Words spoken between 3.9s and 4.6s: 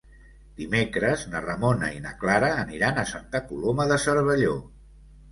de Cervelló.